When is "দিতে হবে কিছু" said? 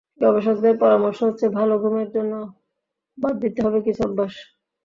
3.39-4.01